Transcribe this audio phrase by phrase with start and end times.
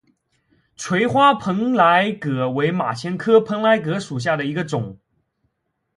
[0.75, 4.97] 垂花蓬莱葛为马钱科蓬莱葛属下的一个种。